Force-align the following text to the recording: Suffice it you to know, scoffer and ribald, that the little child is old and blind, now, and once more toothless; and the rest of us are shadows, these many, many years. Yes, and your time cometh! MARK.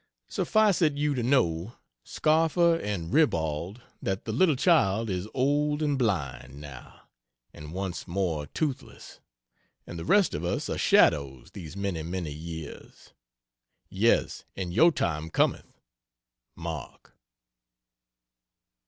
Suffice 0.29 0.81
it 0.81 0.93
you 0.97 1.13
to 1.13 1.21
know, 1.21 1.75
scoffer 2.03 2.75
and 2.77 3.13
ribald, 3.13 3.83
that 4.01 4.25
the 4.25 4.31
little 4.31 4.55
child 4.55 5.11
is 5.11 5.27
old 5.35 5.83
and 5.83 5.95
blind, 5.95 6.59
now, 6.59 7.01
and 7.53 7.71
once 7.71 8.07
more 8.07 8.47
toothless; 8.47 9.19
and 9.85 9.99
the 9.99 10.03
rest 10.03 10.33
of 10.33 10.43
us 10.43 10.71
are 10.71 10.77
shadows, 10.79 11.51
these 11.51 11.77
many, 11.77 12.01
many 12.01 12.31
years. 12.33 13.13
Yes, 13.89 14.43
and 14.55 14.73
your 14.73 14.91
time 14.91 15.29
cometh! 15.29 15.71
MARK. 16.55 17.15